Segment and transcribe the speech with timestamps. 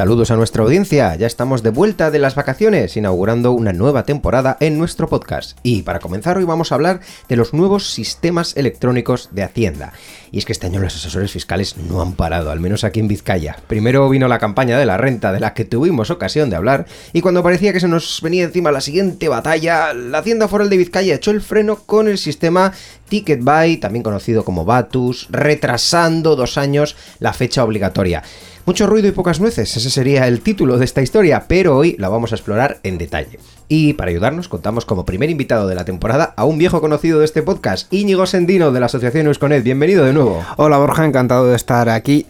[0.00, 4.56] Saludos a nuestra audiencia, ya estamos de vuelta de las vacaciones, inaugurando una nueva temporada
[4.58, 5.58] en nuestro podcast.
[5.62, 9.92] Y para comenzar hoy vamos a hablar de los nuevos sistemas electrónicos de Hacienda.
[10.32, 13.08] Y es que este año los asesores fiscales no han parado, al menos aquí en
[13.08, 13.58] Vizcaya.
[13.66, 17.20] Primero vino la campaña de la renta, de la que tuvimos ocasión de hablar, y
[17.20, 21.16] cuando parecía que se nos venía encima la siguiente batalla, la Hacienda Foral de Vizcaya
[21.16, 22.72] echó el freno con el sistema
[23.10, 28.22] Ticket Buy, también conocido como Batus, retrasando dos años la fecha obligatoria.
[28.70, 32.08] Mucho ruido y pocas nueces, ese sería el título de esta historia, pero hoy la
[32.08, 33.40] vamos a explorar en detalle.
[33.66, 37.24] Y para ayudarnos contamos como primer invitado de la temporada a un viejo conocido de
[37.24, 39.64] este podcast, Íñigo Sendino de la Asociación Eusconet.
[39.64, 40.44] Bienvenido de nuevo.
[40.56, 42.26] Hola Borja, encantado de estar aquí.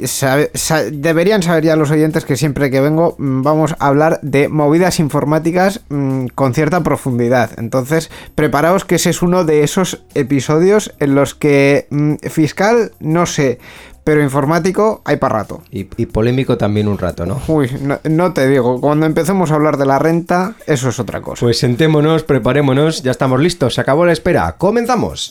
[0.92, 4.98] deberían saber ya los oyentes que siempre que vengo mm, vamos a hablar de movidas
[4.98, 7.50] informáticas mm, con cierta profundidad.
[7.58, 13.24] Entonces, preparaos que ese es uno de esos episodios en los que mm, fiscal, no
[13.24, 13.58] sé,
[14.04, 15.62] pero informático hay para rato.
[15.70, 17.40] Y, polémico también un rato, ¿no?
[17.48, 17.70] Uy,
[18.04, 21.40] no, te digo, cuando empecemos a hablar de la renta, eso es otra cosa.
[21.40, 25.30] Pues sentémonos, preparémonos, ya estamos listos, se acabó la espera, comenzamos.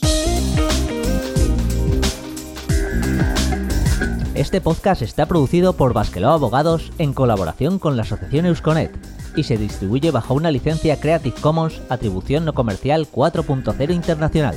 [4.34, 8.90] Este podcast está producido por Basquelao Abogados en colaboración con la Asociación Eusconet
[9.36, 14.56] y se distribuye bajo una licencia Creative Commons Atribución No Comercial 4.0 Internacional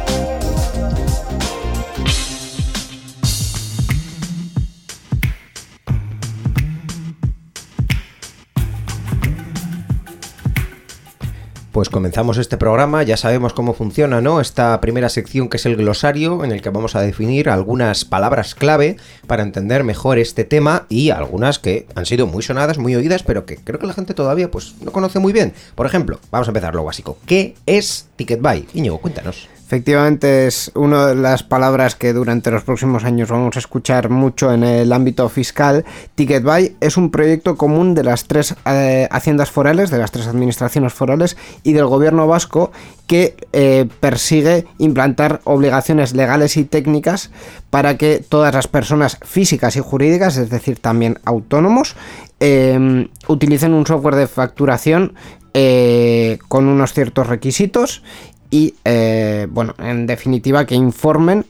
[11.71, 14.41] Pues comenzamos este programa, ya sabemos cómo funciona, ¿no?
[14.41, 18.55] Esta primera sección que es el glosario, en el que vamos a definir algunas palabras
[18.55, 23.23] clave para entender mejor este tema y algunas que han sido muy sonadas, muy oídas,
[23.23, 25.53] pero que creo que la gente todavía pues no conoce muy bien.
[25.75, 27.17] Por ejemplo, vamos a empezar lo básico.
[27.25, 28.67] ¿Qué es Ticket Buy?
[28.73, 29.47] Íñigo, cuéntanos.
[29.71, 34.51] Efectivamente es una de las palabras que durante los próximos años vamos a escuchar mucho
[34.51, 35.85] en el ámbito fiscal.
[36.13, 40.27] Ticket Buy es un proyecto común de las tres eh, haciendas forales, de las tres
[40.27, 42.73] administraciones forales y del gobierno vasco
[43.07, 47.31] que eh, persigue implantar obligaciones legales y técnicas
[47.69, 51.95] para que todas las personas físicas y jurídicas, es decir, también autónomos,
[52.41, 55.13] em, utilicen un software de facturación
[55.53, 58.03] eh, con unos ciertos requisitos
[58.51, 61.45] y, eh, bueno, en definitiva, que informen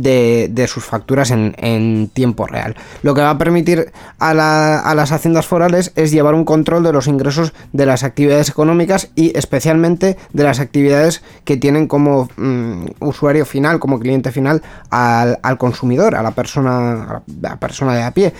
[0.00, 2.74] de, sus facturas en, tiempo real.
[3.02, 7.06] Lo que va a permitir a, las haciendas forales es llevar un control de los
[7.06, 13.46] ingresos de las actividades económicas y especialmente de las actividades que tienen como mm, usuario
[13.46, 18.32] final, como cliente final al, consumidor, a la persona, la persona de a pie.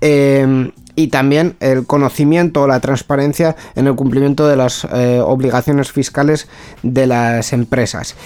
[0.00, 5.92] Em, y también el conocimiento o la transparencia en el cumplimiento de las eh, obligaciones
[5.92, 6.48] fiscales
[6.82, 8.16] de las empresas.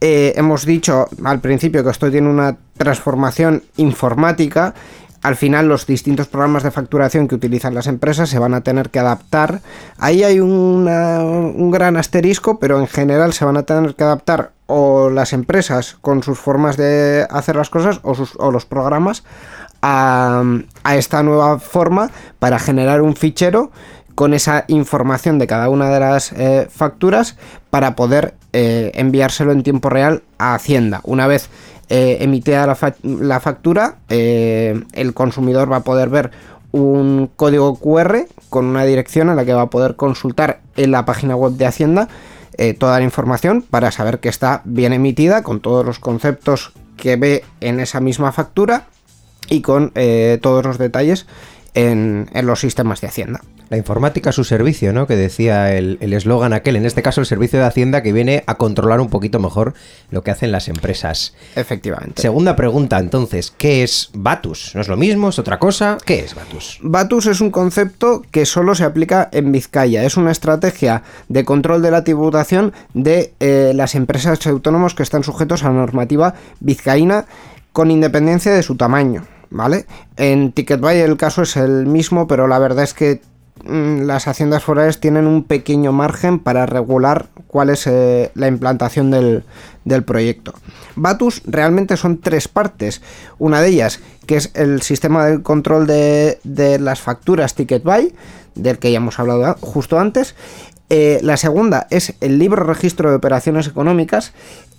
[0.00, 4.74] Eh, hemos dicho al principio que esto tiene una transformación informática.
[5.22, 8.90] Al final los distintos programas de facturación que utilizan las empresas se van a tener
[8.90, 9.60] que adaptar.
[9.98, 15.10] Ahí hay un gran asterisco, pero en general se van a tener que adaptar o
[15.10, 19.24] las empresas con sus formas de hacer las cosas o, o los programas
[19.82, 20.42] a,
[20.94, 23.70] esta nueva forma para generar un fichero
[24.14, 27.36] con esa información de cada una de las eh, facturas
[27.70, 31.00] para poder eh, enviárselo en tiempo real a Hacienda.
[31.04, 31.48] Una vez
[31.88, 36.30] eh, emitida la, factura, el consumidor va a poder ver
[36.72, 41.04] un código QR con una dirección en la que va a poder consultar en la
[41.04, 42.08] página web de Hacienda
[42.78, 47.42] toda la información para saber que está bien emitida con todos los conceptos que ve
[47.60, 48.84] en esa misma factura
[49.50, 51.26] y con eh, todos los detalles
[51.74, 53.40] en, los sistemas de Hacienda.
[53.68, 55.06] La informática a su servicio, ¿no?
[55.06, 58.56] Que decía el eslogan aquel, en este caso el servicio de Hacienda que viene a
[58.56, 59.74] controlar un poquito mejor
[60.10, 61.34] lo que hacen las empresas.
[61.54, 62.20] Efectivamente.
[62.20, 64.72] Segunda pregunta, entonces, ¿qué es Batus?
[64.74, 65.28] ¿No es lo mismo?
[65.28, 65.98] ¿Es otra cosa?
[66.04, 66.80] ¿Qué es Batus?
[66.82, 70.02] Batus es un concepto que solo se aplica en Vizcaya.
[70.02, 75.22] Es una estrategia de control de la tributación de eh, las empresas autónomos que están
[75.22, 77.26] sujetos a la normativa vizcaína
[77.72, 79.22] con independencia de su tamaño.
[79.50, 79.86] ¿Vale?
[80.16, 83.20] En TicketBuy el caso es el mismo, pero la verdad es que
[83.64, 89.10] mm, las haciendas forales tienen un pequeño margen para regular cuál es eh, la implantación
[89.10, 89.44] del,
[89.84, 90.54] del proyecto.
[90.96, 93.02] Batus realmente son tres partes.
[93.38, 98.14] Una de ellas, que es el sistema de control de, de las facturas Ticket Buy,
[98.54, 100.34] del que ya hemos hablado justo antes.
[100.92, 104.32] Eh, la segunda es el libro registro de operaciones económicas,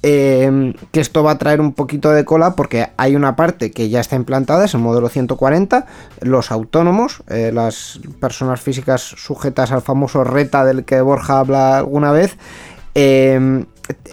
[0.04, 3.90] eh, que esto va a traer un poquito de cola porque hay una parte que
[3.90, 5.86] ya está implantada, es el modelo 140,
[6.22, 12.12] los autónomos, eh, las personas físicas sujetas al famoso RETA del que Borja habla alguna
[12.12, 12.38] vez,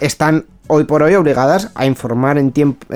[0.00, 2.87] están hoy por hoy obligadas a informar tiempo,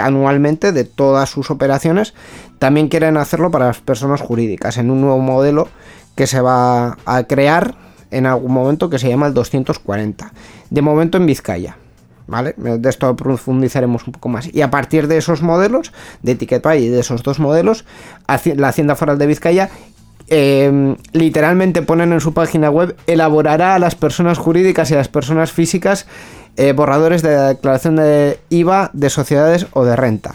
[0.00, 2.14] anualmente de todas sus operaciones.
[2.58, 5.68] También quieren hacerlo para las personas jurídicas en un nuevo modelo
[6.14, 7.74] que se va a crear
[8.10, 10.32] en algún momento que se llama el 240.
[10.70, 11.76] De momento en Vizcaya.
[12.26, 12.54] ¿Vale?
[12.56, 14.52] De esto profundizaremos un poco más.
[14.52, 15.92] Y a partir de esos modelos,
[16.22, 17.84] de TicketPay y de esos dos modelos,
[18.56, 19.70] la Hacienda Foral de Vizcaya
[20.28, 25.08] em, literalmente ponen en su página web, elaborará a las personas jurídicas y a las
[25.08, 26.06] personas físicas
[26.56, 30.34] eh, borradores de declaración de IVA de sociedades o de renta.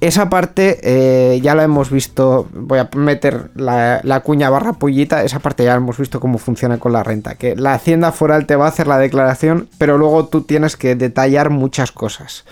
[0.00, 5.40] Esa parte eh, ya la hemos visto, voy a meter la, cuña barra pollita, esa
[5.40, 8.64] parte ya hemos visto cómo funciona con la renta, que la hacienda foral te va
[8.64, 12.44] a hacer la declaración, pero luego tú tienes que detallar muchas cosas.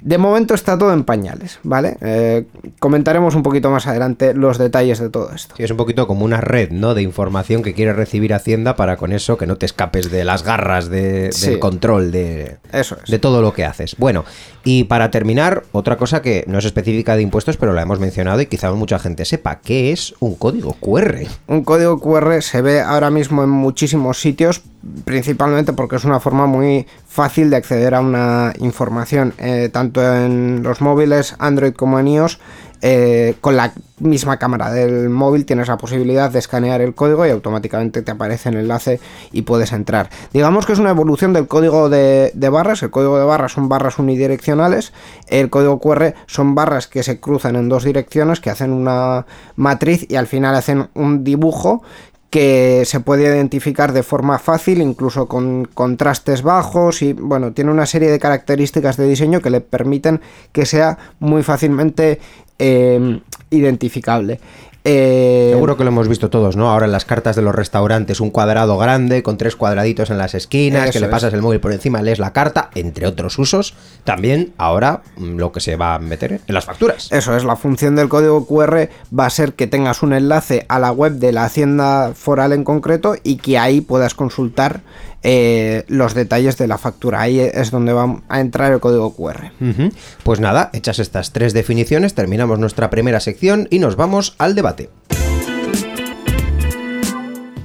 [0.00, 1.96] De momento está todo en pañales, ¿vale?
[2.00, 2.46] Eh,
[2.78, 5.54] comentaremos un poquito más adelante los detalles de todo esto.
[5.56, 6.94] Sí, es un poquito como una red, ¿no?
[6.94, 10.44] De información que quiere recibir Hacienda para con eso que no te escapes de las
[10.44, 13.96] garras de, del control de, eso de todo lo que haces.
[13.98, 14.24] Bueno,
[14.64, 18.40] y para terminar, otra cosa que no es específica de impuestos, pero la hemos mencionado
[18.40, 21.26] y quizá mucha gente sepa, ¿qué es un código QR?
[21.46, 24.62] Un código QR se ve ahora mismo en muchísimos sitios,
[25.04, 30.62] principalmente porque es una forma muy fácil de acceder a una información, eh, tanto en
[30.62, 32.38] los móviles Android como en iOS.
[32.80, 37.30] Eh, con la misma cámara del móvil tienes la posibilidad de escanear el código y
[37.30, 39.00] automáticamente te aparece el enlace
[39.32, 40.10] y puedes entrar.
[40.32, 42.84] Digamos que es una evolución del código de, barras.
[42.84, 44.92] El código de barras son barras unidireccionales.
[45.26, 49.26] El código QR son barras que se cruzan en dos direcciones, que hacen una
[49.56, 51.82] matriz y al final hacen un dibujo
[52.30, 57.86] que se puede identificar de forma fácil, incluso con contrastes bajos y bueno, tiene una
[57.86, 60.20] serie de características de diseño que le permiten
[60.52, 62.20] que sea muy fácilmente
[62.58, 63.20] eh,
[63.50, 64.40] identificable.
[64.90, 66.70] Eh, Seguro que lo hemos visto todos, ¿no?
[66.70, 70.34] Ahora en las cartas de los restaurantes, un cuadrado grande con tres cuadraditos en las
[70.34, 73.74] esquinas, que le pasas el móvil por encima, lees la carta, entre otros usos.
[74.04, 77.12] También ahora mm, lo que se va a meter en las facturas.
[77.12, 80.78] Eso es, la función del código QR va a ser que tengas un enlace a
[80.78, 84.80] la web de la Hacienda Foral en concreto y que ahí puedas consultar
[85.22, 87.20] eh, los detalles de la factura.
[87.20, 89.52] Ahí es donde va a entrar el código QR.
[90.22, 94.90] Pues nada, hechas estas tres definiciones, terminamos nuestra primera sección y nos vamos al debate.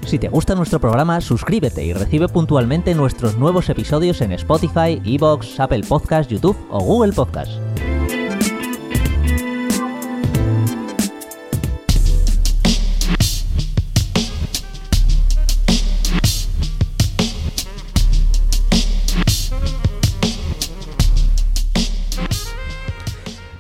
[0.05, 5.59] Si te gusta nuestro programa, suscríbete y recibe puntualmente nuestros nuevos episodios en Spotify, Evox,
[5.59, 7.51] Apple Podcast, YouTube o Google Podcast.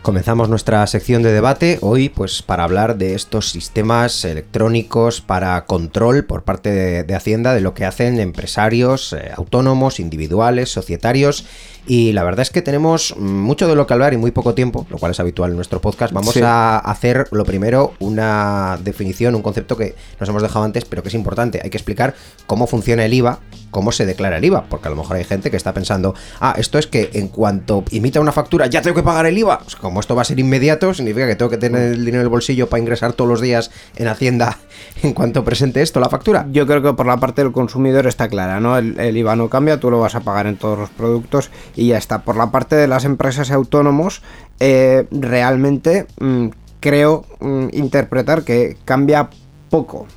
[0.03, 6.25] Comenzamos nuestra sección de debate hoy pues para hablar de estos sistemas electrónicos para control
[6.25, 11.45] por parte de, Hacienda de lo que hacen empresarios eh, autónomos, individuales, societarios
[11.87, 14.85] y la verdad es que tenemos mucho de lo que hablar y muy poco tiempo,
[14.89, 16.11] lo cual es habitual en nuestro podcast.
[16.13, 21.01] Vamos a hacer lo primero una definición, un concepto que nos hemos dejado antes pero
[21.01, 21.61] que es importante.
[21.63, 22.13] Hay que explicar
[22.45, 23.39] cómo funciona el IVA
[23.73, 26.53] cómo se declara el IVA, porque a lo mejor hay gente que está pensando, ah,
[26.57, 29.59] esto es que en cuanto imita una factura ya tengo que pagar el IVA.
[29.59, 32.25] Pues como esto va a ser inmediato, significa que tengo que tener el dinero en
[32.25, 34.57] el bolsillo para ingresar todos los días en Hacienda
[35.03, 36.47] en cuanto presente esto, la factura.
[36.51, 38.77] Yo creo que por la parte del consumidor está clara, ¿no?
[38.77, 41.97] El, IVA no cambia, tú lo vas a pagar en todos los productos y ya
[41.97, 42.23] está.
[42.23, 44.21] Por la parte de las empresas autónomos,
[44.59, 46.47] eh, realmente mm,
[46.79, 49.29] creo mm, interpretar que cambia
[49.69, 50.07] poco.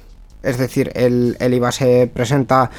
[0.46, 2.70] Es decir, el, IVA se presenta.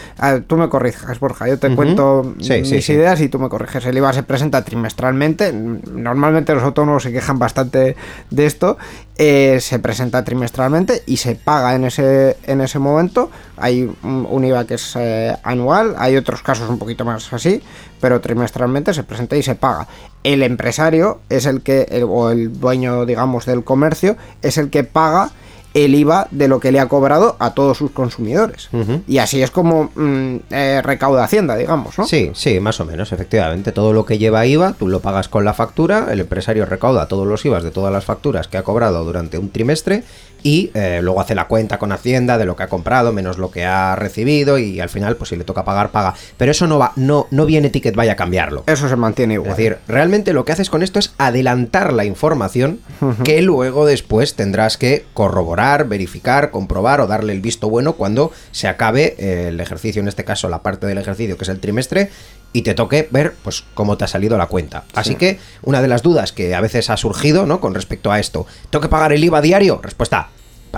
[0.47, 1.50] tú me corriges, Borja.
[1.50, 3.86] Yo te cuento mis ideas y tú me corriges.
[3.86, 5.51] El IVA se presenta trimestralmente.
[5.51, 7.97] Normalmente los autónomos se quejan bastante
[8.29, 8.77] de esto.
[9.17, 13.29] Eh, se presenta trimestralmente y se paga en ese, en ese momento.
[13.57, 15.95] Hay un, IVA que es eh, anual.
[15.97, 17.62] Hay otros casos un poquito más así.
[18.00, 19.89] Pero trimestralmente se presenta y se paga.
[20.24, 25.31] El empresario es el que, o el dueño, digamos, del comercio, es el que paga
[25.74, 28.69] el IVA de lo que le ha cobrado a todos sus consumidores.
[29.07, 32.07] Y así es como mm, eh, recauda Hacienda, digamos, ¿no?
[32.07, 33.71] Sí, sí, más o menos, efectivamente.
[33.71, 37.27] Todo lo que lleva IVA, tú lo pagas con la factura, el empresario recauda todos
[37.27, 40.03] los IVAs de todas las facturas que ha cobrado durante un trimestre
[40.44, 43.51] y eh, luego hace la cuenta con Hacienda de lo que ha comprado menos lo
[43.51, 46.77] que ha recibido y al final pues si le toca pagar paga pero eso no
[46.79, 50.34] va no no viene ticket vaya a cambiarlo eso se mantiene igual es decir realmente
[50.34, 52.79] lo que haces con esto es adelantar la información
[53.24, 58.67] que luego después tendrás que corroborar verificar comprobar o darle el visto bueno cuando se
[58.67, 62.10] acabe eh, el ejercicio en este caso la parte del ejercicio que es el trimestre
[62.53, 64.86] y te toque ver pues cómo te ha salido la cuenta.
[64.94, 67.60] Así que una de las dudas que a veces ha surgido, ¿no?
[67.60, 69.79] Con respecto a esto, ¿tengo que pagar el IVA diario?
[69.82, 70.26] Respuesta,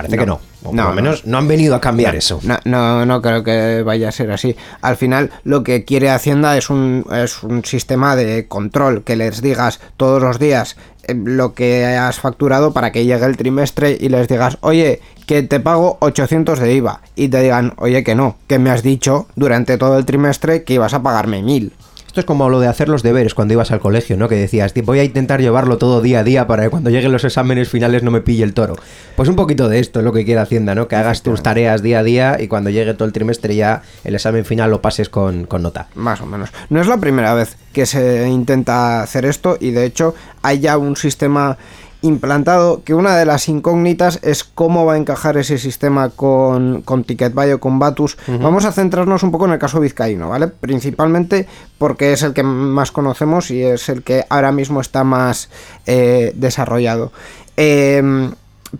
[0.02, 0.40] parece que no.
[0.62, 2.40] O por lo menos no han venido a cambiar eso.
[2.64, 4.56] No, no, creo que vaya a ser así.
[4.82, 9.42] Al final, lo que quiere Hacienda es un, es un sistema de control, que les
[9.42, 14.08] digas todos los días eh, lo que has facturado para que llegue el trimestre y
[14.08, 18.36] les digas, oye, que te pago 800 de IVA y te digan, oye, que no,
[18.46, 21.72] que me has dicho durante todo el trimestre que ibas a pagarme 1000.
[22.10, 24.28] Esto es como lo de hacer los deberes cuando ibas al colegio, ¿no?
[24.28, 27.22] Que decías, voy a intentar llevarlo todo día a día para que cuando lleguen los
[27.22, 28.74] exámenes finales no me pille el toro.
[29.14, 30.88] Pues un poquito de esto es lo que quiere Hacienda, ¿no?
[30.88, 34.16] Que hagas tus tareas día a día y cuando llegue todo el trimestre ya el
[34.16, 35.86] examen final lo pases con, con nota.
[35.94, 36.50] Más o menos.
[36.68, 40.78] No es la primera vez que se intenta hacer esto y de hecho hay ya
[40.78, 41.58] un sistema
[42.02, 47.04] implantado que una de las incógnitas es cómo va a encajar ese sistema con, con
[47.04, 48.16] TicketBuy o con Batus.
[48.26, 50.48] Vamos a centrarnos un poco en el caso vizcaíno, ¿vale?
[50.48, 51.46] Principalmente
[51.78, 55.50] porque es el que más conocemos y es el que ahora mismo está más
[55.86, 57.12] eh, desarrollado.
[57.56, 58.32] Em,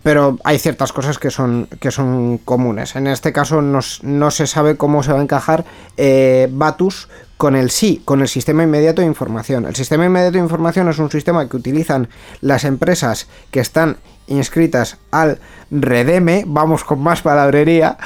[0.03, 2.97] pero hay ciertas cosas que son, que son comunes.
[2.97, 5.65] En este caso no se sabe cómo se va a encajar
[5.97, 9.65] eh, Batus con el sí, con el sistema inmediato de información.
[9.65, 12.09] El sistema inmediato de información es un sistema que utilizan
[12.41, 15.39] las empresas que están inscritas al
[15.71, 17.97] REDEME, vamos con más palabrería,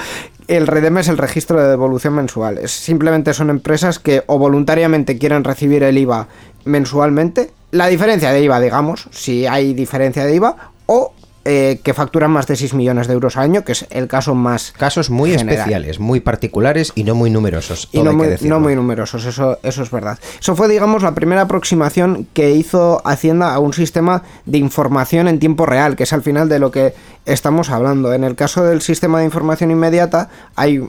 [0.48, 2.60] el REDEME es el registro de devolución mensual.
[2.68, 6.28] simplemente son empresas que o voluntariamente quieren recibir el IVA
[6.64, 7.50] mensualmente.
[7.70, 11.12] La diferencia de IVA, digamos, si hay diferencia de IVA, o
[11.46, 14.34] eh, que facturan más de 6 millones de euros al año, que es el caso
[14.34, 14.72] más.
[14.72, 17.88] Casos muy especiales, muy particulares y no muy numerosos.
[17.92, 20.18] Y no muy, no muy, numerosos, eso, eso es verdad.
[20.40, 25.38] Eso fue, digamos, la primera aproximación que hizo Hacienda a un sistema de información en
[25.38, 26.94] tiempo real, que es al final de lo que
[27.26, 28.14] estamos hablando.
[28.14, 30.80] En el caso del sistema de información inmediata, hay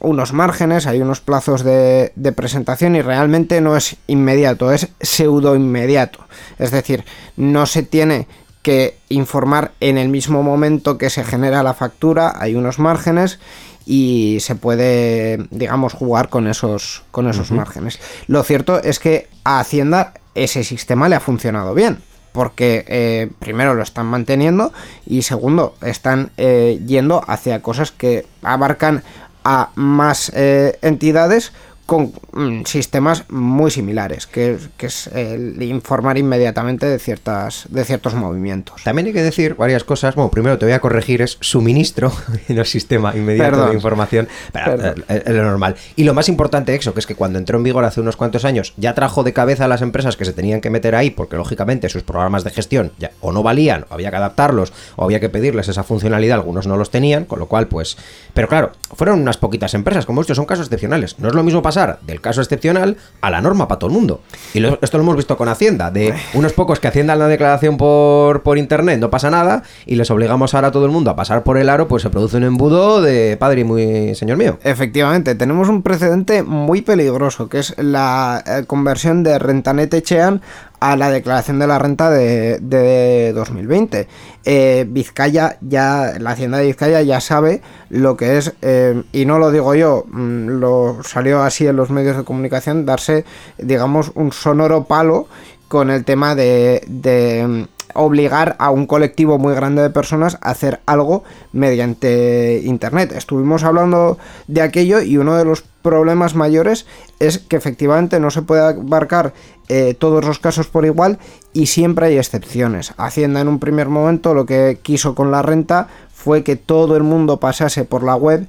[0.00, 5.56] unos márgenes, hay unos plazos de, de presentación y realmente no es inmediato, es pseudo
[5.56, 6.20] inmediato.
[6.58, 7.04] Es decir,
[7.36, 8.26] no se tiene
[8.62, 13.38] que informar en el mismo momento que se genera la factura, hay unos márgenes
[13.84, 17.98] y se puede, digamos, jugar con esos, con esos márgenes.
[18.28, 21.98] Lo cierto es que a Hacienda ese sistema le ha funcionado bien.
[22.32, 24.72] Porque eh, primero lo están manteniendo
[25.04, 29.02] y segundo están eh, yendo hacia cosas que abarcan
[29.44, 31.52] a más eh, entidades
[31.92, 38.82] con mm, sistemas muy similares, que, es el informar inmediatamente de, ciertas, de ciertos movimientos.
[38.82, 40.14] También hay que decir varias cosas.
[40.14, 42.10] Bueno, primero te voy a corregir, es suministro
[42.48, 44.26] en el sistema inmediato de información.
[44.54, 45.76] Pero, es, lo normal.
[45.94, 48.46] Y lo más importante, eso, que es que cuando entró en vigor hace unos cuantos
[48.46, 51.36] años, ya trajo de cabeza a las empresas que se tenían que meter ahí, porque
[51.36, 55.20] lógicamente sus programas de gestión ya o no valían, o había que adaptarlos, o había
[55.20, 57.98] que pedirles esa funcionalidad, algunos no los tenían, con lo cual, pues.
[58.32, 61.18] Pero claro, fueron unas poquitas empresas, como estos son casos excepcionales.
[61.18, 64.20] No es lo mismo pasar del caso excepcional a la norma para todo el mundo.
[64.54, 68.42] Y esto lo hemos visto con Hacienda, de unos pocos que haciendan la declaración por,
[68.42, 71.42] por internet, no pasa nada, y les obligamos ahora a todo el mundo a pasar
[71.42, 74.58] por el aro, pues se produce un embudo de padre y muy señor mío.
[74.62, 80.40] Efectivamente, tenemos un precedente muy peligroso, que es la eh, conversión de Rentanet Echean
[80.82, 84.08] a la declaración de la renta de, 2020.
[84.44, 89.38] Eh, Vizcaya ya, la hacienda de Vizcaya ya sabe lo que es, eh, y no
[89.38, 93.24] lo digo yo, mm, lo salió así en los medios de comunicación, darse,
[93.58, 95.28] digamos, un sonoro palo
[95.68, 100.80] con el tema de, de obligar a un colectivo muy grande de personas a hacer
[100.86, 103.12] algo mediante internet.
[103.12, 106.86] Estuvimos hablando de aquello y uno de los problemas mayores
[107.18, 109.34] es que efectivamente no se puede abarcar
[109.68, 111.18] eh, todos los casos por igual
[111.52, 112.94] y siempre hay excepciones.
[112.96, 117.02] Hacienda en un primer momento lo que quiso con la renta fue que todo el
[117.02, 118.46] mundo pasase por la web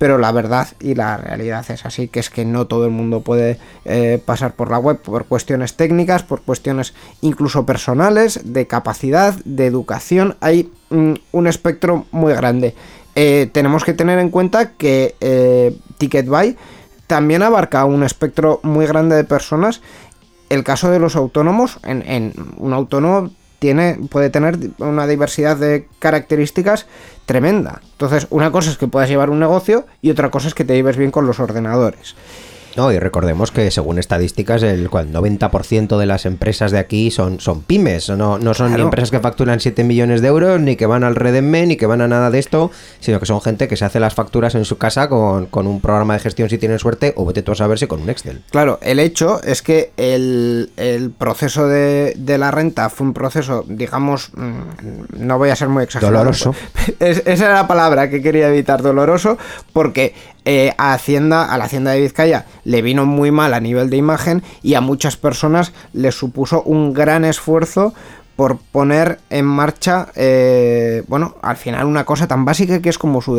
[0.00, 3.20] pero la verdad y la realidad es así, que es que no todo el mundo
[3.20, 9.34] puede eh, pasar por la web por cuestiones técnicas, por cuestiones incluso personales, de capacidad,
[9.44, 12.74] de educación, hay mm, un espectro muy grande.
[13.14, 16.56] Eh, tenemos que tener en cuenta que eh, TicketBuy
[17.06, 19.82] también abarca un espectro muy grande de personas.
[20.48, 25.86] El caso de los autónomos, en, en un autónomo tiene, puede tener una diversidad de
[26.00, 26.86] características
[27.26, 27.80] tremenda.
[27.92, 30.74] Entonces, una cosa es que puedas llevar un negocio y otra cosa es que te
[30.74, 32.16] lleves bien con los ordenadores.
[32.76, 37.62] No, y recordemos que según estadísticas el 90% de las empresas de aquí son, son
[37.62, 41.04] pymes, no, no son ni empresas que facturan 7 millones de euros, ni que van
[41.04, 43.84] al Redemme, ni que van a nada de esto, sino que son gente que se
[43.84, 47.24] hace las facturas en su casa con, un programa de gestión si tienen suerte, o
[47.24, 48.42] vete tú a saber si con un Excel.
[48.50, 50.70] Claro, el hecho es que el,
[51.18, 56.18] proceso de, la renta fue un proceso, digamos, mm, no voy a ser muy exagerado.
[56.18, 56.54] Doloroso.
[57.00, 59.38] esa era la palabra que quería evitar, doloroso,
[59.72, 63.90] porque eh, a Hacienda, a la Hacienda de Vizcaya, le vino muy mal a nivel
[63.90, 67.94] de imagen y a muchas personas les supuso un gran esfuerzo
[68.40, 73.20] por poner en marcha, eh, bueno, al final una cosa tan básica que es como
[73.20, 73.36] su,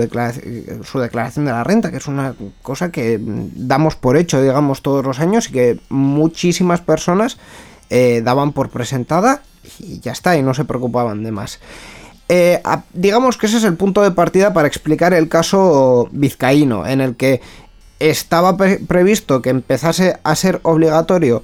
[0.83, 5.03] su declaración de la renta, que es una cosa que damos por hecho, digamos, todos
[5.03, 7.39] los años y que muchísimas personas
[7.89, 9.41] eh, daban por presentada
[9.79, 11.59] y ya está, y no se preocupaban de más.
[12.33, 17.01] Eh, digamos que ese es el punto de partida para explicar el caso vizcaíno, en
[17.01, 17.41] el que
[17.99, 21.43] estaba previsto que empezase a ser obligatorio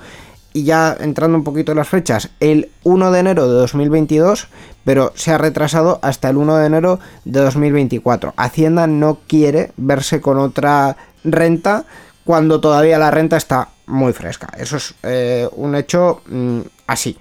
[0.53, 4.47] y ya entrando un poquito en las fechas, el 1 de enero de 2022,
[4.85, 8.33] pero se ha retrasado hasta el 1 de enero de 2024.
[8.37, 11.83] Hacienda no quiere verse con otra renta
[12.23, 14.47] cuando todavía la renta está muy fresca.
[14.57, 17.17] Eso es eh, un hecho mm, así,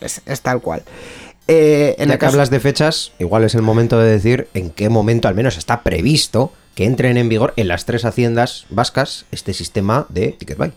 [0.00, 0.82] es, tal cual.
[1.46, 4.88] Eh, en ya que hablas de fechas, igual es el momento de decir en qué
[4.88, 9.52] momento al menos está previsto que entren en vigor en las tres haciendas vascas este
[9.54, 10.72] sistema de TicketBuy.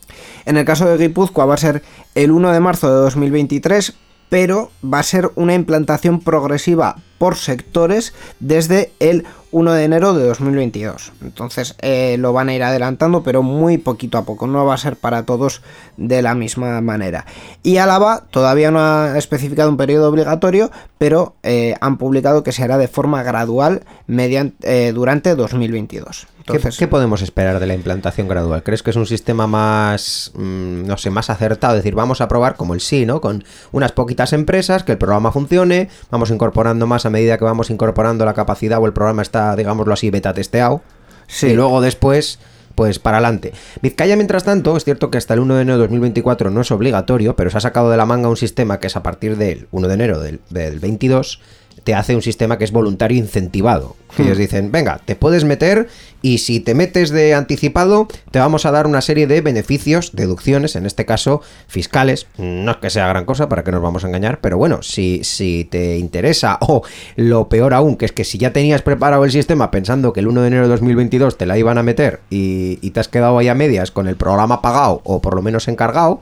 [0.45, 1.83] En el caso de Guipúzcoa va a ser
[2.15, 3.93] el 1 de marzo de 2023,
[4.29, 10.25] pero va a ser una implantación progresiva por sectores desde el 1 de enero de
[10.27, 11.13] 2022.
[11.21, 14.45] Entonces eh, lo van a ir adelantando, pero muy poquito a poco.
[14.45, 15.61] No va a ser para todos
[15.95, 17.25] de la misma manera.
[17.63, 22.63] Y Álava todavía no ha especificado un periodo obligatorio, pero eh, han publicado que se
[22.63, 26.27] hará de forma gradual eh, durante 2022.
[26.47, 28.63] ¿Qué, podemos esperar de la implantación gradual?
[28.63, 31.75] ¿Crees que es un sistema más, mm, no sé, más acertado?
[31.75, 33.19] Es decir, vamos a probar como el sí, ¿no?
[33.19, 37.69] Con unas poquitas empresas, que el programa funcione, vamos incorporando más a medida que vamos
[37.69, 40.81] incorporando la capacidad o el programa está, digámoslo así, beta testeado.
[41.27, 41.47] Sí.
[41.47, 42.39] Y luego después
[42.75, 43.53] pues para adelante.
[43.81, 46.69] Vizcaya, mientras tanto, es cierto que hasta el 1 de enero de 2024 no es
[46.69, 49.67] obligatorio, pero se ha sacado de la manga un sistema que es a partir del
[49.71, 51.41] 1 de enero del, del 22
[51.87, 53.95] te hace un sistema que es voluntario incentivado.
[54.17, 54.23] Hmm.
[54.23, 55.87] Ellos dicen, venga, te puedes meter
[56.21, 60.75] y si te metes de anticipado, te vamos a dar una serie de beneficios, deducciones,
[60.75, 62.27] en este caso fiscales.
[62.37, 65.23] No es que sea gran cosa, para que nos vamos a engañar, pero bueno, si,
[65.23, 66.81] si te interesa, o
[67.15, 70.27] lo peor aún, que es que si ya tenías preparado el sistema pensando que el
[70.27, 73.37] 1 de enero de 2022 te la iban a meter y, y te has quedado
[73.37, 76.19] ahí a medias con el programa pagado o por lo menos encargado,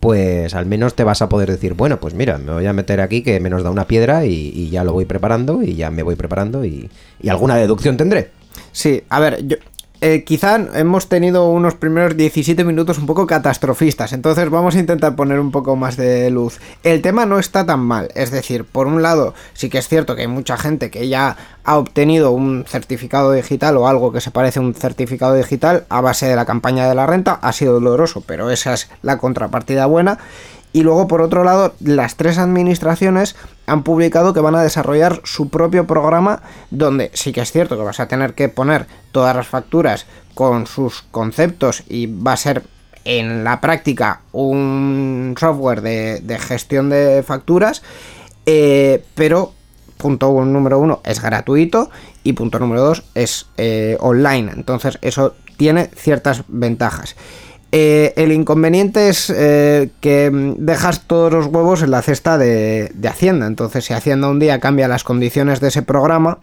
[0.00, 3.00] pues al menos te vas a poder decir, bueno, pues mira, me voy a meter
[3.00, 6.02] aquí que me nos da una piedra y, ya lo voy preparando y ya me
[6.02, 8.30] voy preparando y, y alguna deducción tendré.
[8.72, 9.56] Sí, a ver, yo,
[10.00, 15.16] eh, quizá hemos tenido unos primeros 17 minutos un poco catastrofistas, entonces vamos a intentar
[15.16, 16.60] poner un poco más de luz.
[16.82, 20.14] El tema no está tan mal, es decir, por un lado, sí que es cierto
[20.14, 24.30] que hay mucha gente que ya ha obtenido un certificado digital o algo que se
[24.30, 27.74] parece a un certificado digital a base de la campaña de la renta, ha sido
[27.74, 30.18] doloroso, pero esa es la contrapartida buena.
[30.72, 35.48] Y luego, por otro lado, las tres administraciones han publicado que van a desarrollar su
[35.48, 39.46] propio programa donde sí que es cierto que vas a tener que poner todas las
[39.46, 42.64] facturas con sus conceptos y va a ser
[43.04, 47.82] en la práctica un software de, gestión de facturas,
[48.44, 49.54] eh, pero
[49.96, 51.90] punto número uno es gratuito
[52.22, 54.52] y punto número dos es eh, online.
[54.54, 57.16] Entonces eso tiene ciertas ventajas.
[57.70, 63.08] Eh, el inconveniente es eh, que dejas todos los huevos en la cesta de, de
[63.08, 63.46] Hacienda.
[63.46, 66.38] Entonces, si Hacienda un día cambia las condiciones de ese programa,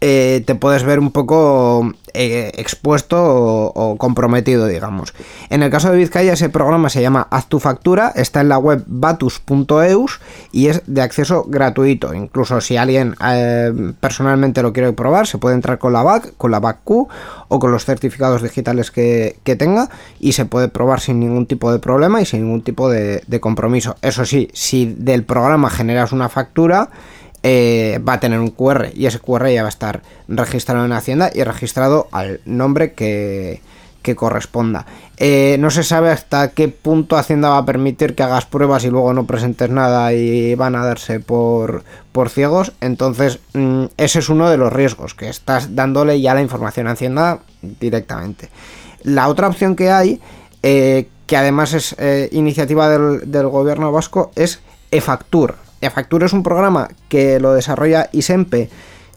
[0.00, 5.12] eh, te puedes ver un poco eh, expuesto o, comprometido, digamos.
[5.50, 8.58] En el caso de Vizcaya, ese programa se llama Haz tu factura, está en la
[8.58, 10.20] web batus.eus
[10.52, 12.14] y es de acceso gratuito.
[12.14, 16.52] Incluso si alguien eh, personalmente lo quiere probar, se puede entrar con la BAC, con
[16.52, 17.08] la BAC Q
[17.48, 19.88] o con los certificados digitales que, tenga
[20.20, 23.96] y se puede probar sin ningún tipo de problema y sin ningún tipo de compromiso.
[24.02, 26.90] Eso sí, si del programa generas una factura,
[27.44, 30.92] eh, va a tener un QR y ese QR ya va a estar registrado en
[30.92, 33.60] Hacienda y registrado al nombre que,
[34.16, 34.86] corresponda.
[35.18, 38.88] Eh, no se sabe hasta qué punto Hacienda va a permitir que hagas pruebas y
[38.88, 42.72] luego no presentes nada y van a darse por, por ciegos.
[42.80, 46.92] Entonces, mm, ese es uno de los riesgos, que estás dándole ya la información a
[46.92, 48.48] Hacienda directamente.
[49.02, 50.22] La otra opción que hay,
[50.62, 51.94] eh, que además es
[52.32, 58.70] iniciativa del, gobierno vasco, es e-factura eFactura es un programa que lo desarrolla Isempe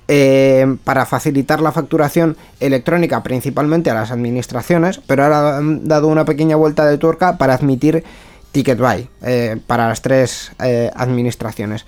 [0.08, 6.26] eh, para facilitar la facturación electrónica principalmente a las administraciones, pero ahora han dado una
[6.26, 8.04] pequeña vuelta de tuerca para admitir
[8.52, 11.86] TicketBuy eh, para las tres eh, administraciones.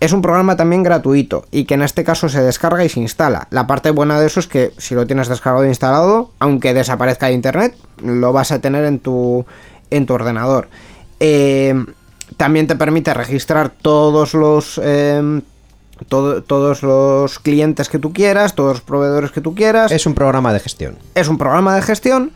[0.00, 3.46] Es un programa también gratuito y que en este caso se descarga y se instala.
[3.50, 7.28] La parte buena de eso es que si lo tienes descargado e instalado, aunque desaparezca
[7.28, 9.46] de internet, lo vas a tener en tu,
[9.90, 10.68] en tu ordenador.
[12.36, 14.80] También te permite registrar todos los
[16.08, 19.92] todos los clientes que tú quieras, todos los proveedores que tú quieras.
[19.92, 20.98] Es un programa de gestión.
[21.14, 22.32] Es un programa de gestión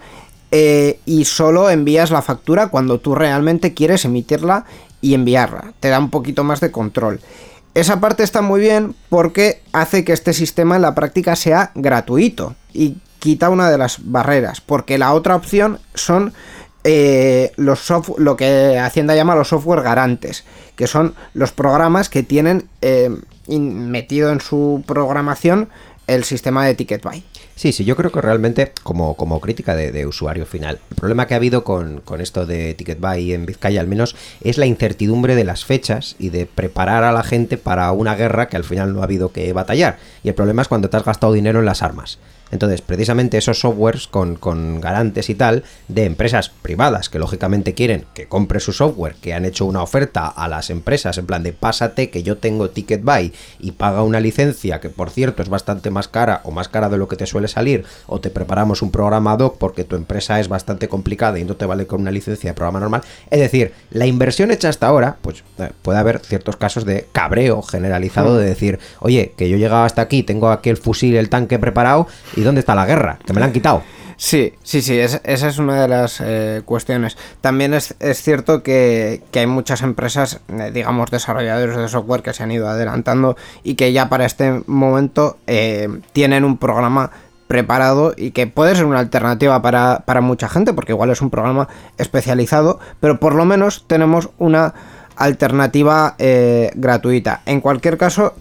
[0.51, 4.65] eh, y solo envías la factura cuando tú realmente quieres emitirla
[5.01, 5.73] y enviarla.
[5.81, 7.21] Te da un poquito más de control.
[7.75, 12.55] Esa parte está muy bien porque hace que este sistema en la práctica sea gratuito
[12.73, 16.33] y quita una de las barreras, porque la otra opción son
[16.85, 20.45] eh, los lo que Hacienda llama los software garantes,
[20.77, 23.11] que son los programas que tienen eh,
[23.49, 25.69] metido en su programación
[26.07, 27.23] el sistema de ticket buy.
[27.59, 31.35] Sí, sí, yo creo que realmente, como, como crítica de, usuario final, el problema que
[31.35, 35.35] ha habido con, con esto de Ticket Buy en Vizcaya al menos es la incertidumbre
[35.35, 38.95] de las fechas y de preparar a la gente para una guerra que al final
[38.95, 39.99] no ha habido que batallar.
[40.23, 42.21] Y el problema es cuando te has gastado dinero en las armas.
[42.51, 48.07] Entonces, precisamente esos softwares con, con, garantes y tal de empresas privadas que lógicamente quieren
[48.15, 51.53] que compre su software, que han hecho una oferta a las empresas en plan de
[51.53, 55.91] pásate que yo tengo Ticket Buy y paga una licencia que por cierto es bastante
[55.91, 58.91] más cara o más cara de lo que te suele salir o te preparamos un
[58.91, 62.51] programa doc porque tu empresa es bastante complicada y no te vale con una licencia
[62.51, 63.03] de programa normal.
[63.31, 67.63] Es decir, la inversión hecha hasta ahora, pues eh, puede haber ciertos casos de cabreo
[67.63, 71.29] generalizado de decir, oye, que yo he llegado hasta aquí, tengo aquí el fusil, el
[71.29, 72.07] tanque preparado
[72.39, 73.19] ¿Y dónde está la guerra?
[73.27, 73.83] Que me la han quitado.
[74.17, 77.17] Sí, sí, sí, esa es una de las eh, cuestiones.
[77.41, 82.53] También es, cierto que, hay muchas empresas, eh, digamos, desarrolladores de software que se han
[82.53, 87.11] ido adelantando y que ya para este momento eh, tienen un programa
[87.49, 91.31] preparado y que puede ser una alternativa para, para mucha gente, porque igual es un
[91.31, 94.75] programa especializado, pero por lo menos tenemos una
[95.17, 96.15] alternativa
[96.77, 97.41] gratuita.
[97.47, 98.35] En cualquier caso,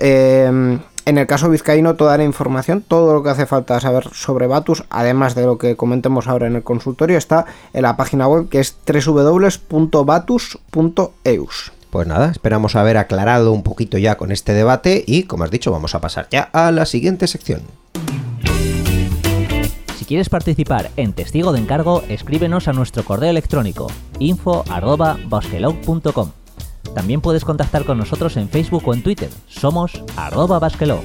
[1.08, 4.84] en el caso vizcaíno, toda la información, todo lo que hace falta saber sobre Batus,
[4.90, 8.60] además de lo que comentemos ahora en el consultorio, está en la página web que
[8.60, 11.72] es www.batus.eus.
[11.90, 15.72] Pues nada, esperamos haber aclarado un poquito ya con este debate y, como has dicho,
[15.72, 17.62] vamos a pasar ya a la siguiente sección.
[19.98, 23.88] Si quieres participar en Testigo de Encargo, escríbenos a nuestro correo electrónico
[24.20, 26.32] info.bosquelog.com
[26.94, 29.30] también puedes contactar con nosotros en Facebook o en Twitter.
[29.48, 31.02] Somos arroba basquelo.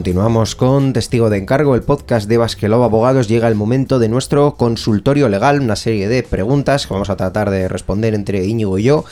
[0.00, 3.28] Continuamos con Testigo de Encargo, el podcast de Basquelov Abogados.
[3.28, 7.50] Llega el momento de nuestro consultorio legal, una serie de preguntas que vamos a tratar
[7.50, 9.04] de responder entre Íñigo y yo.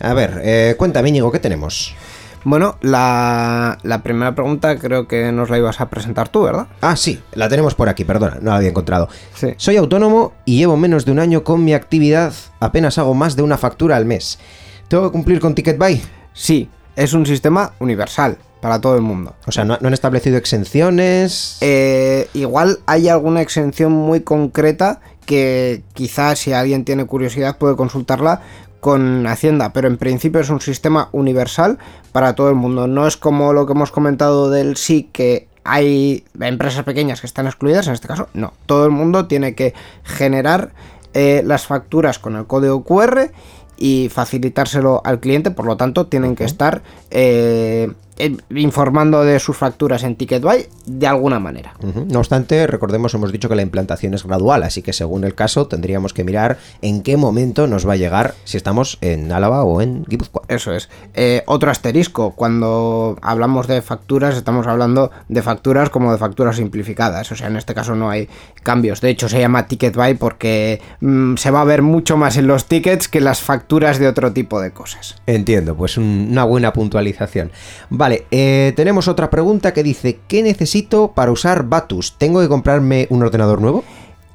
[0.00, 1.94] A ver, eh, cuéntame Íñigo, ¿qué tenemos?
[2.42, 6.66] Bueno, la, primera pregunta creo que nos la ibas a presentar tú, ¿verdad?
[6.80, 9.08] Ah, sí, la tenemos por aquí, perdona, no la había encontrado.
[9.56, 13.42] Soy autónomo y llevo menos de un año con mi actividad, apenas hago más de
[13.42, 14.40] una factura al mes.
[14.88, 16.02] ¿Tengo que cumplir con TicketBuy?
[16.32, 19.34] Sí, es un sistema universal para todo el mundo.
[19.46, 21.58] O sea, ¿no, han establecido exenciones?
[21.60, 28.40] Eh, igual hay alguna exención muy concreta que quizás si alguien tiene curiosidad puede consultarla
[28.80, 31.76] con Hacienda, pero en principio es un sistema universal
[32.12, 32.86] para todo el mundo.
[32.86, 37.44] No es como lo que hemos comentado del sí que hay empresas pequeñas que están
[37.44, 38.54] excluidas, en este caso no.
[38.64, 39.74] Todo el mundo tiene que
[40.04, 40.70] generar
[41.12, 43.30] eh, las facturas con el código QR
[43.76, 48.13] y facilitárselo al cliente, por lo tanto tienen que estar eh, eh,
[48.50, 51.74] informando de sus facturas en TicketBuy de alguna manera.
[52.08, 55.66] No obstante, recordemos, hemos dicho que la implantación es gradual, así que según el caso
[55.66, 59.80] tendríamos que mirar en qué momento nos va a llegar si estamos en Álava o
[59.80, 60.42] en Guipúzcoa.
[60.48, 60.88] Eso es.
[61.14, 67.30] Eh, otro asterisco, cuando hablamos de facturas estamos hablando de facturas como de facturas simplificadas,
[67.32, 68.28] o sea, en este caso no hay
[68.62, 69.00] cambios.
[69.00, 72.66] De hecho, se llama TicketBuy porque mm, se va a ver mucho más en los
[72.66, 75.16] tickets que las facturas de otro tipo de cosas.
[75.26, 77.50] Entiendo, pues una buena puntualización.
[78.04, 82.18] Vale, eh, tenemos otra pregunta que dice, ¿qué necesito para usar Batus?
[82.18, 83.82] ¿Tengo que comprarme un ordenador nuevo?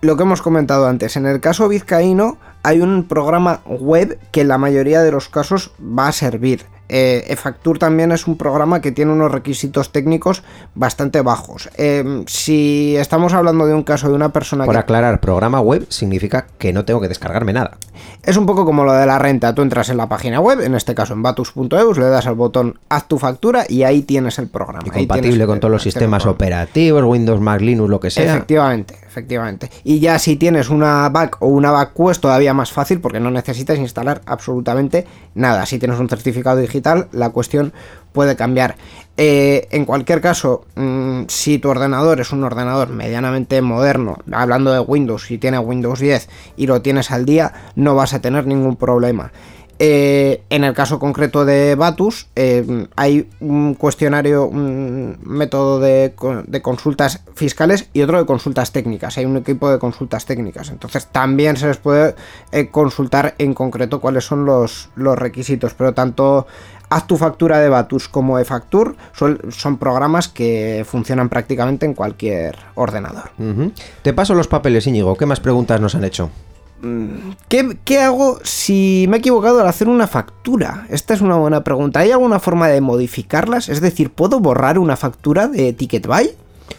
[0.02, 4.48] Lo que hemos comentado antes, en el caso vizcaíno hay un programa web que en
[4.48, 6.66] la mayoría de los casos va a servir.
[6.90, 7.36] Eh,
[7.80, 10.44] también es un programa que tiene unos requisitos técnicos
[10.76, 11.70] bastante bajos.
[11.78, 14.80] Eh, si estamos hablando de un caso de una persona Por que...
[14.80, 17.78] aclarar, programa web significa que no tengo que descargarme nada.
[18.24, 19.54] Es un poco como lo de la renta.
[19.56, 22.80] Tú entras en la página web, en este caso en batus.eus, le das al botón
[22.90, 24.84] Haz tu factura y ahí tienes el programa.
[24.86, 28.36] Y compatible con el- todos los sistemas operativos, Windows, Mac, Linux, lo que sea.
[28.36, 29.70] Efectivamente, efectivamente.
[29.84, 33.32] Y ya si tienes una back o una back quest todavía más fácil porque no
[33.32, 35.66] necesitas instalar absolutamente nada.
[35.66, 36.79] Si tienes un certificado digital,
[37.12, 37.74] la cuestión
[38.12, 38.76] puede cambiar.
[39.18, 44.80] Eh, en cualquier caso, mm, si tu ordenador es un ordenador medianamente moderno, hablando de
[44.80, 48.78] Windows, si tiene Windows 10 y lo tienes al día, no vas a tener ningún
[48.78, 49.32] problema.
[49.82, 56.44] Eh, en el caso concreto de Batus, eh, hay un cuestionario, un método de, co-
[56.46, 59.18] de consultas fiscales y otro de consultas técnicas.
[59.18, 60.70] Hay un equipo de consultas técnicas.
[60.70, 62.16] Entonces también se les puede
[62.52, 65.74] eh, consultar en concreto cuáles son los, los requisitos.
[65.74, 66.46] Pero tanto
[66.92, 73.30] Haz tu factura de Batus como eFacture son, programas que funcionan prácticamente en cualquier ordenador.
[74.02, 75.16] Te paso los papeles, Íñigo.
[75.16, 76.32] ¿Qué más preguntas nos han hecho?
[77.50, 80.86] ¿Qué, hago si me he equivocado al hacer una factura?
[80.90, 82.00] Esta es una buena pregunta.
[82.00, 83.70] ¿Hay alguna forma de modificarlas?
[83.70, 86.32] Es decir, ¿puedo borrar una factura de TicketBuy?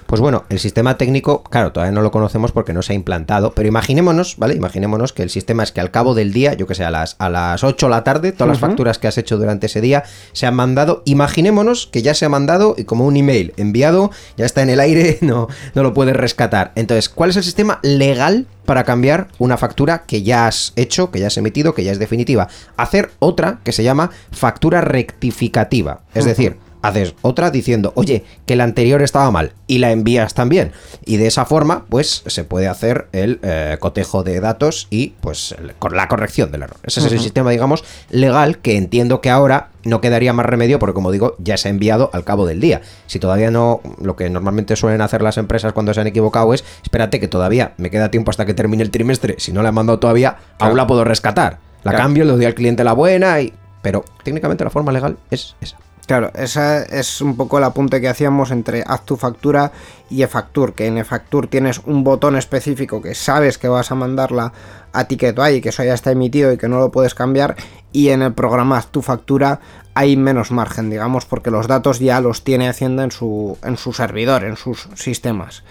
[0.07, 3.53] Pues bueno, el sistema técnico, claro, todavía no lo conocemos porque no se ha implantado,
[3.53, 4.55] pero imaginémonos, ¿vale?
[4.55, 7.17] Imaginémonos que el sistema es que al cabo del día, yo que sé, a las,
[7.19, 10.03] a las 8 de la tarde, todas las facturas que has hecho durante ese día
[10.33, 11.03] se han mandado.
[11.05, 14.81] Imaginémonos que ya se ha mandado y como un email enviado, ya está en el
[14.81, 16.73] aire, no, no lo puedes rescatar.
[16.75, 21.21] Entonces, ¿cuál es el sistema legal para cambiar una factura que ya has hecho, que
[21.21, 22.49] ya has emitido, que ya es definitiva?
[22.77, 26.01] Hacer otra que se llama factura rectificativa.
[26.15, 30.73] Es decir, haces otra diciendo, oye, que la anterior estaba mal y la envías también.
[31.05, 35.53] Y de esa forma, pues se puede hacer el eh, cotejo de datos y pues
[35.59, 36.77] el- con la corrección del error.
[36.85, 40.95] Ese es el sistema, digamos, legal que entiendo que ahora no quedaría más remedio porque,
[40.95, 42.83] como digo, ya se ha enviado al cabo del día.
[43.07, 46.65] Si todavía no, lo que normalmente suelen hacer las empresas cuando se han equivocado es,
[46.83, 49.37] espérate que todavía me queda tiempo hasta que termine el trimestre.
[49.39, 50.71] Si no la he mandado todavía, Claro.
[50.71, 51.59] aún la puedo rescatar.
[51.83, 51.99] La Claro.
[52.05, 53.53] cambio, le doy al cliente la buena y...
[53.83, 55.79] Pero técnicamente la forma legal es esa.
[56.11, 59.71] Claro, ese es un poco el apunte que hacíamos entre haz tu factura
[60.11, 64.53] y eFacture, que en eFacture tienes un botón específico que sabes que vas a mandarla
[64.93, 67.55] a TicketBuy y que eso ya está emitido y que no lo puedes cambiar,
[67.93, 69.61] y en el programa haz tu factura
[70.01, 73.93] hay menos margen, digamos, porque los datos ya los tiene Hacienda en su, en su
[73.93, 75.63] servidor, en sus sistemas.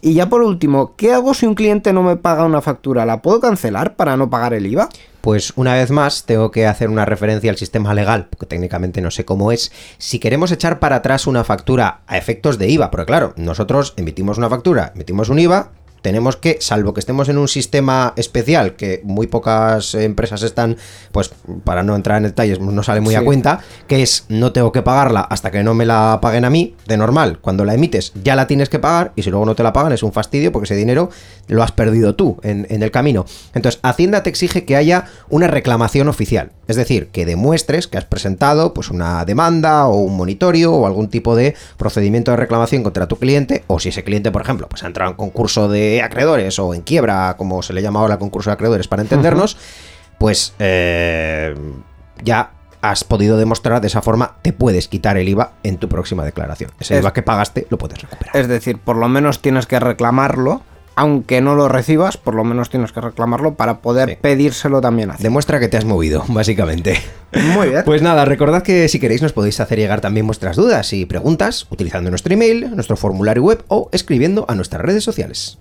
[0.00, 3.04] Y ya por último, ¿qué hago si un cliente no me paga una factura?
[3.04, 4.88] ¿La puedo cancelar para no pagar el IVA?
[5.20, 9.10] Pues una vez más tengo que hacer una referencia al sistema legal, porque técnicamente no
[9.10, 9.70] sé cómo es.
[9.98, 14.38] Si queremos echar para atrás una factura a efectos de IVA, porque claro, nosotros emitimos
[14.38, 19.00] una factura, emitimos un IVA, tenemos que, salvo que estemos en un sistema especial, que
[19.04, 20.76] muy pocas empresas están,
[21.12, 21.30] pues
[21.64, 24.82] para no entrar en detalles, no sale muy a cuenta, que es no tengo que
[24.82, 28.36] pagarla hasta que no me la paguen a mí, de normal, cuando la emites ya
[28.36, 30.64] la tienes que pagar y si luego no te la pagan es un fastidio porque
[30.64, 31.10] ese dinero
[31.48, 33.24] lo has perdido tú en, en el camino.
[33.54, 38.04] Entonces, Hacienda te exige que haya una reclamación oficial, es decir, que demuestres que has
[38.04, 43.08] presentado pues una demanda o un monitorio o algún tipo de procedimiento de reclamación contra
[43.08, 46.58] tu cliente o si ese cliente, por ejemplo, pues ha entrado en concurso de acreedores
[46.58, 49.56] o en quiebra, como se le llama ahora concurso de acreedores para entendernos,
[50.18, 51.54] pues eh,
[52.22, 56.24] ya has podido demostrar de esa forma, te puedes quitar el IVA en tu próxima
[56.24, 56.70] declaración.
[56.78, 58.36] Ese Es- IVA que pagaste lo puedes recuperar.
[58.36, 60.62] Es decir, por lo menos tienes que reclamarlo,
[60.98, 64.16] aunque no lo recibas, por lo menos tienes que reclamarlo para poder Sí.
[64.20, 65.28] pedírselo también a Hacienda.
[65.28, 67.00] Demuestra que te has movido, básicamente.
[67.54, 67.82] Muy bien.
[67.84, 71.66] Pues nada, recordad que si queréis nos podéis hacer llegar también vuestras dudas y preguntas
[71.70, 75.58] utilizando nuestro email, nuestro formulario web o escribiendo a nuestras redes sociales.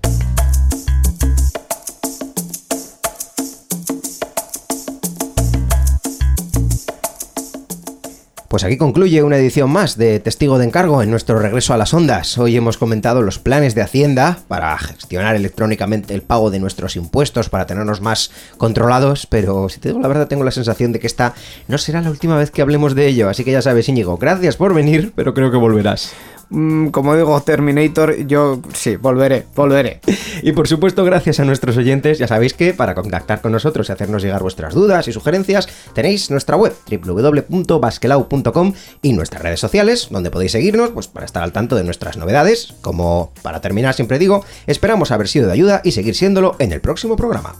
[8.57, 11.93] Pues aquí concluye una edición más de Testigo de Encargo en nuestro regreso a las
[11.93, 12.39] ondas.
[12.39, 17.49] Hoy hemos comentado los planes de Hacienda para gestionar electrónicamente el pago de nuestros impuestos,
[17.49, 21.05] para tenernos más controlados, pero si te digo la verdad tengo la sensación de que
[21.05, 21.35] esta
[21.67, 24.55] no será la última vez que hablemos de ello, así que ya sabes Íñigo, gracias
[24.55, 26.13] por venir, pero creo que volverás.
[26.49, 29.99] Mm, como digo, Terminator, yo sí, volveré, volveré.
[30.41, 33.91] Y por supuesto, gracias a nuestros oyentes, ya sabéis que para contactar con nosotros y
[33.91, 40.31] hacernos llegar vuestras dudas y sugerencias, tenéis nuestra web www.basquelau.com y nuestras redes sociales, donde
[40.31, 42.75] podéis seguirnos pues, para estar al tanto de nuestras novedades.
[42.81, 46.81] Como para terminar siempre digo, esperamos haber sido de ayuda y seguir siéndolo en el
[46.81, 47.55] próximo programa.